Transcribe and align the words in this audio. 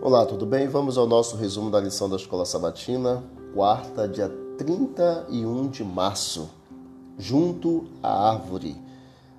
Olá, 0.00 0.24
tudo 0.24 0.46
bem? 0.46 0.68
Vamos 0.68 0.96
ao 0.96 1.08
nosso 1.08 1.36
resumo 1.36 1.72
da 1.72 1.80
lição 1.80 2.08
da 2.08 2.14
Escola 2.14 2.44
Sabatina, 2.44 3.20
quarta, 3.52 4.06
dia 4.06 4.28
31 4.56 5.66
de 5.66 5.82
março. 5.82 6.48
Junto 7.18 7.84
à 8.00 8.30
árvore. 8.30 8.80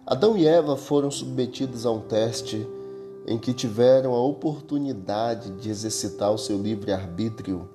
Adão 0.06 0.38
e 0.38 0.46
Eva 0.46 0.76
foram 0.76 1.10
submetidos 1.10 1.86
a 1.86 1.92
um 1.92 2.02
teste 2.02 2.68
em 3.26 3.38
que 3.38 3.54
tiveram 3.54 4.14
a 4.14 4.22
oportunidade 4.22 5.50
de 5.52 5.70
exercitar 5.70 6.30
o 6.34 6.38
seu 6.38 6.62
livre-arbítrio. 6.62 7.70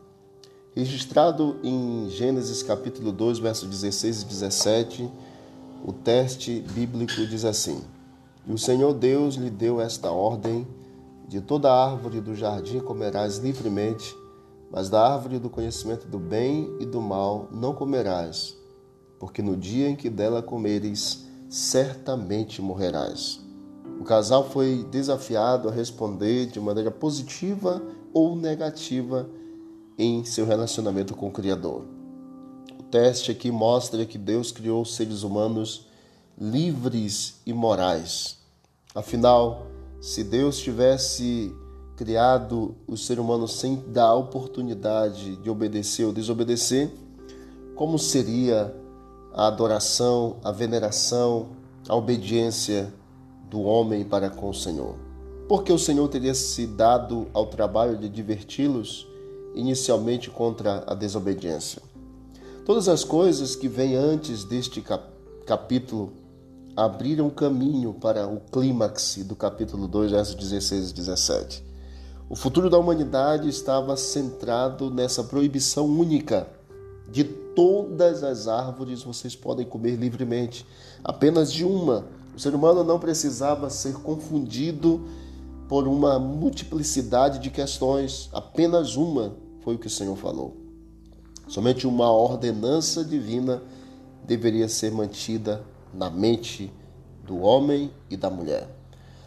Registrado 0.75 1.57
em 1.65 2.11
Gênesis 2.11 2.63
capítulo 2.63 3.13
2, 3.13 3.39
versos 3.39 3.67
16 3.67 4.23
e 4.23 4.25
17, 4.27 5.11
o 5.87 5.91
teste 5.91 6.63
bíblico 6.75 7.27
diz 7.27 7.47
assim: 7.47 7.83
E 8.47 8.53
o 8.53 8.59
Senhor 8.59 8.93
Deus 8.93 9.37
lhe 9.37 9.49
deu 9.49 9.81
esta 9.81 10.11
ordem 10.11 10.67
de 11.27 11.41
toda 11.41 11.73
árvore 11.73 12.21
do 12.21 12.35
jardim 12.35 12.81
comerás 12.81 13.39
livremente, 13.39 14.17
mas 14.71 14.91
da 14.91 15.13
árvore 15.13 15.39
do 15.39 15.49
conhecimento 15.49 16.07
do 16.07 16.19
bem 16.19 16.75
e 16.81 16.87
do 16.87 17.01
mal 17.01 17.49
não 17.53 17.75
comerás, 17.75 18.57
porque 19.19 19.41
no 19.41 19.57
dia 19.57 19.89
em 19.89 19.97
que 19.97 20.11
dela 20.11 20.43
comeres, 20.43 21.27
certamente 21.49 22.61
morrerás. 22.61 23.41
O 24.01 24.05
casal 24.05 24.49
foi 24.51 24.85
desafiado 24.91 25.69
a 25.69 25.73
responder 25.73 26.47
de 26.47 26.61
maneira 26.61 26.91
positiva 26.91 27.81
ou 28.13 28.35
negativa 28.35 29.29
em 29.97 30.25
seu 30.25 30.45
relacionamento 30.45 31.15
com 31.15 31.29
o 31.29 31.33
Criador. 31.33 31.85
O 32.79 32.83
teste 32.83 33.31
aqui 33.31 33.51
mostra 33.51 34.05
que 34.05 34.19
Deus 34.19 34.51
criou 34.51 34.85
seres 34.85 35.23
humanos 35.23 35.87
livres 36.37 37.41
e 37.47 37.53
morais. 37.53 38.39
Afinal, 38.95 39.67
se 40.05 40.23
Deus 40.23 40.59
tivesse 40.59 41.57
criado 41.97 42.75
o 42.87 42.95
ser 42.95 43.19
humano 43.19 43.49
sem 43.49 43.83
dar 43.87 44.09
a 44.09 44.15
oportunidade 44.15 45.37
de 45.37 45.49
obedecer 45.49 46.05
ou 46.05 46.13
desobedecer, 46.13 46.91
como 47.75 47.99
seria 47.99 48.77
a 49.33 49.47
adoração, 49.47 50.37
a 50.45 50.53
veneração, 50.53 51.47
a 51.89 51.97
obediência 51.97 52.93
do 53.49 53.63
homem 53.63 54.05
para 54.05 54.29
com 54.29 54.51
o 54.51 54.55
Senhor? 54.55 54.95
Porque 55.49 55.73
o 55.73 55.79
Senhor 55.79 56.07
teria 56.09 56.35
se 56.35 56.67
dado 56.67 57.27
ao 57.33 57.47
trabalho 57.47 57.97
de 57.97 58.07
diverti-los 58.07 59.09
inicialmente 59.55 60.29
contra 60.29 60.85
a 60.87 60.93
desobediência. 60.93 61.81
Todas 62.67 62.89
as 62.89 63.05
coisas 63.05 63.57
que 63.57 63.69
vêm 63.69 63.97
antes 63.97 64.45
deste 64.45 64.85
capítulo 65.47 66.13
abriram 66.77 67.31
caminho 67.31 67.95
para 67.95 68.27
o 68.27 68.41
clímax 68.41 69.19
do 69.25 69.37
capítulo 69.37 69.87
2, 69.87 70.11
versos 70.11 70.35
16 70.35 70.91
e 70.91 70.95
17. 70.95 71.65
O 72.29 72.35
futuro 72.35 72.69
da 72.69 72.79
humanidade 72.79 73.49
estava 73.49 73.97
centrado 73.97 74.91
nessa 74.91 75.23
proibição 75.23 75.87
única. 75.87 76.49
De 77.11 77.23
todas 77.23 78.25
as 78.25 78.49
árvores 78.49 79.03
vocês 79.03 79.37
podem 79.37 79.65
comer 79.65 79.97
livremente, 79.97 80.67
apenas 81.05 81.53
de 81.53 81.65
uma. 81.65 82.07
O 82.35 82.41
ser 82.41 82.55
humano 82.55 82.83
não 82.83 82.99
precisava 82.99 83.71
ser 83.71 83.95
confundido 83.95 85.07
por 85.69 85.87
uma 85.87 86.19
multiplicidade 86.19 87.39
de 87.39 87.51
questões, 87.51 88.29
apenas 88.33 88.97
uma 88.97 89.35
foi 89.61 89.77
o 89.77 89.79
que 89.79 89.87
o 89.87 89.91
Senhor 89.91 90.17
falou. 90.17 90.57
Somente 91.47 91.87
uma 91.87 92.11
ordenança 92.11 93.05
divina 93.05 93.63
deveria 94.27 94.69
ser 94.69 94.91
mantida 94.91 95.63
na 95.95 96.11
mente 96.11 96.73
do 97.25 97.39
homem 97.39 97.91
e 98.11 98.17
da 98.17 98.29
mulher. 98.29 98.69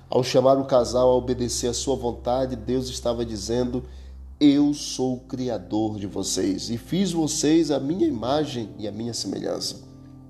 Ao 0.10 0.24
chamar 0.24 0.58
o 0.58 0.66
casal 0.66 1.10
a 1.10 1.16
obedecer 1.16 1.68
à 1.68 1.74
sua 1.74 1.96
vontade, 1.96 2.56
Deus 2.56 2.90
estava 2.90 3.26
dizendo: 3.26 3.84
Eu 4.40 4.74
sou 4.74 5.16
o 5.16 5.20
Criador 5.22 5.98
de 5.98 6.08
vocês 6.08 6.70
e 6.70 6.78
fiz 6.78 7.12
vocês 7.12 7.72
a 7.72 7.80
minha 7.80 8.08
imagem 8.08 8.70
e 8.78 8.88
a 8.88 8.92
minha 8.92 9.14
semelhança. 9.14 9.82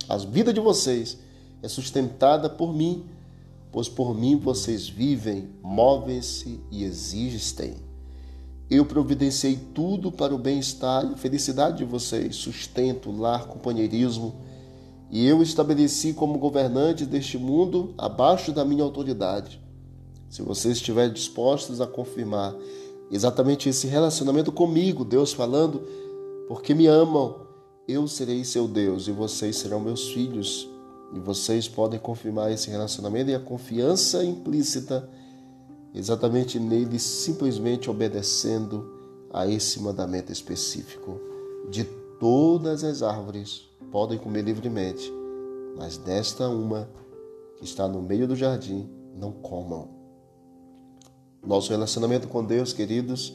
A 0.09 0.17
vida 0.17 0.53
de 0.53 0.59
vocês 0.59 1.17
é 1.61 1.67
sustentada 1.67 2.49
por 2.49 2.73
mim, 2.73 3.05
pois 3.71 3.89
por 3.89 4.15
mim 4.15 4.35
vocês 4.35 4.87
vivem, 4.87 5.49
movem-se 5.61 6.59
e 6.71 6.83
existem. 6.83 7.75
Eu 8.69 8.85
providenciei 8.85 9.57
tudo 9.73 10.11
para 10.11 10.33
o 10.33 10.37
bem-estar 10.37 11.11
e 11.11 11.17
felicidade 11.17 11.77
de 11.77 11.85
vocês: 11.85 12.35
sustento, 12.35 13.11
lar, 13.11 13.45
companheirismo 13.45 14.46
e 15.09 15.25
eu 15.25 15.41
estabeleci 15.41 16.13
como 16.13 16.37
governante 16.37 17.05
deste 17.05 17.37
mundo 17.37 17.93
abaixo 17.97 18.51
da 18.51 18.65
minha 18.65 18.83
autoridade. 18.83 19.61
Se 20.29 20.41
vocês 20.41 20.77
estiverem 20.77 21.13
dispostos 21.13 21.79
a 21.79 21.87
confirmar 21.87 22.53
exatamente 23.09 23.69
esse 23.69 23.87
relacionamento 23.87 24.51
comigo, 24.51 25.05
Deus 25.05 25.31
falando, 25.31 25.81
porque 26.47 26.73
me 26.73 26.87
amam, 26.87 27.47
eu 27.87 28.05
serei 28.07 28.43
seu 28.43 28.67
Deus 28.67 29.07
e 29.07 29.11
vocês 29.11 29.55
serão 29.55 29.79
meus 29.79 30.09
filhos. 30.09 30.69
E 31.13 31.19
vocês 31.19 31.69
podem 31.69 31.97
confirmar 31.97 32.51
esse 32.51 32.69
relacionamento 32.69 33.31
e 33.31 33.35
a 33.35 33.39
confiança 33.39 34.25
implícita 34.25 35.09
exatamente 35.93 36.59
nele, 36.59 36.99
simplesmente 36.99 37.89
obedecendo 37.89 38.93
a 39.31 39.47
esse 39.47 39.79
mandamento 39.81 40.33
específico 40.33 41.17
de 41.69 41.85
todas 42.19 42.83
as 42.83 43.01
árvores 43.01 43.67
podem 43.91 44.17
comer 44.17 44.41
livremente, 44.41 45.11
mas 45.77 45.97
desta 45.97 46.47
uma 46.49 46.89
que 47.57 47.63
está 47.63 47.87
no 47.87 48.01
meio 48.01 48.27
do 48.27 48.35
jardim, 48.35 48.89
não 49.15 49.31
comam. 49.31 49.89
Nosso 51.45 51.71
relacionamento 51.71 52.27
com 52.27 52.43
Deus, 52.43 52.73
queridos, 52.73 53.33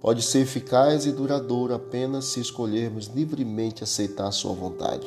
pode 0.00 0.22
ser 0.22 0.40
eficaz 0.40 1.06
e 1.06 1.12
duradouro 1.12 1.74
apenas 1.74 2.26
se 2.26 2.40
escolhermos 2.40 3.06
livremente 3.06 3.84
aceitar 3.84 4.30
Sua 4.32 4.52
vontade. 4.52 5.06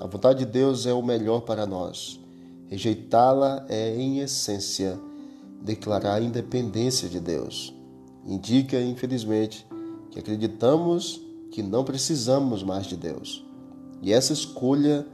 A 0.00 0.06
vontade 0.06 0.40
de 0.40 0.50
Deus 0.50 0.86
é 0.86 0.94
o 0.94 1.02
melhor 1.02 1.40
para 1.40 1.66
nós. 1.66 2.18
Rejeitá-la 2.68 3.66
é, 3.68 3.94
em 3.96 4.20
essência, 4.20 4.98
declarar 5.60 6.14
a 6.14 6.20
independência 6.20 7.08
de 7.08 7.20
Deus. 7.20 7.74
Indica, 8.24 8.80
infelizmente, 8.80 9.66
que 10.10 10.18
acreditamos 10.18 11.20
que 11.50 11.62
não 11.62 11.84
precisamos 11.84 12.62
mais 12.62 12.86
de 12.86 12.96
Deus. 12.96 13.44
E 14.02 14.12
essa 14.12 14.32
escolha 14.32 15.06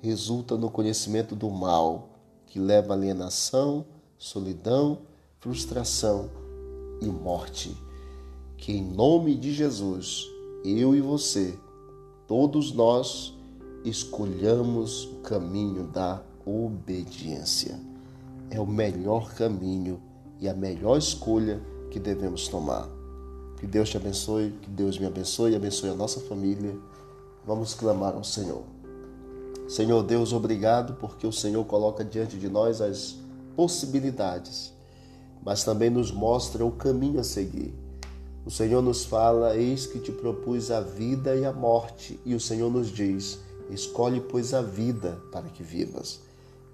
resulta 0.00 0.56
no 0.56 0.70
conhecimento 0.70 1.34
do 1.34 1.50
mal, 1.50 2.10
que 2.46 2.58
leva 2.58 2.94
alienação, 2.94 3.84
solidão, 4.16 4.98
frustração 5.40 6.30
e 7.00 7.06
morte. 7.06 7.76
Que 8.56 8.72
em 8.72 8.82
nome 8.82 9.34
de 9.36 9.52
Jesus, 9.52 10.26
eu 10.64 10.94
e 10.94 11.00
você, 11.00 11.58
todos 12.26 12.72
nós, 12.72 13.34
escolhamos 13.84 15.04
o 15.04 15.16
caminho 15.16 15.84
da 15.84 16.22
obediência. 16.44 17.78
É 18.50 18.60
o 18.60 18.66
melhor 18.66 19.34
caminho 19.34 20.00
e 20.40 20.48
a 20.48 20.54
melhor 20.54 20.98
escolha 20.98 21.60
que 21.90 21.98
devemos 21.98 22.48
tomar. 22.48 22.97
Que 23.58 23.66
Deus 23.66 23.88
te 23.90 23.96
abençoe, 23.96 24.52
que 24.62 24.70
Deus 24.70 24.98
me 24.98 25.06
abençoe 25.06 25.52
e 25.52 25.56
abençoe 25.56 25.90
a 25.90 25.94
nossa 25.94 26.20
família. 26.20 26.76
Vamos 27.44 27.74
clamar 27.74 28.14
ao 28.14 28.22
Senhor. 28.22 28.62
Senhor 29.68 30.02
Deus, 30.02 30.32
obrigado 30.32 30.94
porque 30.94 31.26
o 31.26 31.32
Senhor 31.32 31.64
coloca 31.64 32.04
diante 32.04 32.38
de 32.38 32.48
nós 32.48 32.80
as 32.80 33.16
possibilidades, 33.56 34.72
mas 35.44 35.64
também 35.64 35.90
nos 35.90 36.12
mostra 36.12 36.64
o 36.64 36.70
caminho 36.70 37.20
a 37.20 37.24
seguir. 37.24 37.74
O 38.46 38.50
Senhor 38.50 38.80
nos 38.80 39.04
fala: 39.04 39.56
Eis 39.56 39.86
que 39.86 39.98
te 39.98 40.12
propus 40.12 40.70
a 40.70 40.80
vida 40.80 41.34
e 41.34 41.44
a 41.44 41.52
morte, 41.52 42.18
e 42.24 42.34
o 42.34 42.40
Senhor 42.40 42.70
nos 42.70 42.88
diz: 42.88 43.40
Escolhe, 43.68 44.20
pois, 44.20 44.54
a 44.54 44.62
vida 44.62 45.20
para 45.32 45.48
que 45.48 45.62
vivas. 45.62 46.20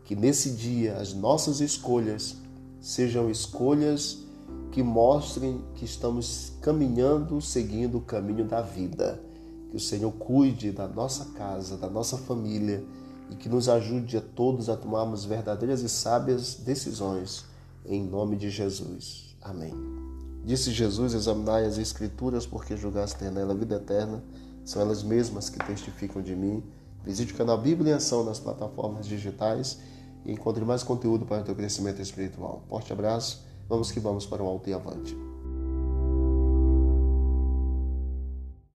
Que 0.04 0.14
nesse 0.14 0.50
dia 0.50 0.98
as 0.98 1.14
nossas 1.14 1.60
escolhas 1.60 2.36
sejam 2.80 3.30
escolhas 3.30 4.23
que 4.74 4.82
mostrem 4.82 5.64
que 5.76 5.84
estamos 5.84 6.54
caminhando, 6.60 7.40
seguindo 7.40 7.98
o 7.98 8.00
caminho 8.00 8.44
da 8.44 8.60
vida. 8.60 9.22
Que 9.70 9.76
o 9.76 9.80
Senhor 9.80 10.10
cuide 10.10 10.72
da 10.72 10.88
nossa 10.88 11.26
casa, 11.26 11.76
da 11.76 11.88
nossa 11.88 12.18
família 12.18 12.84
e 13.30 13.36
que 13.36 13.48
nos 13.48 13.68
ajude 13.68 14.16
a 14.16 14.20
todos 14.20 14.68
a 14.68 14.76
tomarmos 14.76 15.24
verdadeiras 15.24 15.80
e 15.82 15.88
sábias 15.88 16.56
decisões. 16.56 17.44
Em 17.86 18.02
nome 18.02 18.34
de 18.34 18.50
Jesus. 18.50 19.36
Amém. 19.40 19.72
Disse 20.44 20.72
Jesus: 20.72 21.14
Examinai 21.14 21.66
as 21.66 21.78
Escrituras, 21.78 22.44
porque 22.44 22.76
julgaste 22.76 23.20
ter 23.20 23.30
nela 23.30 23.52
a 23.52 23.56
vida 23.56 23.76
eterna. 23.76 24.24
São 24.64 24.82
elas 24.82 25.04
mesmas 25.04 25.48
que 25.48 25.64
testificam 25.64 26.20
de 26.20 26.34
mim. 26.34 26.64
Visite 27.04 27.32
o 27.32 27.36
canal 27.36 27.58
Bíblia 27.58 27.92
em 27.92 27.94
Ação 27.94 28.24
nas 28.24 28.40
plataformas 28.40 29.06
digitais 29.06 29.78
e 30.26 30.32
encontre 30.32 30.64
mais 30.64 30.82
conteúdo 30.82 31.24
para 31.24 31.42
o 31.42 31.44
teu 31.44 31.54
crescimento 31.54 32.02
espiritual. 32.02 32.64
Forte 32.68 32.92
abraço 32.92 33.53
Vamos 33.68 33.90
que 33.90 34.00
vamos 34.00 34.26
para 34.26 34.42
o 34.42 34.48
alto 34.48 34.68
e 34.68 34.74
avante. 34.74 35.16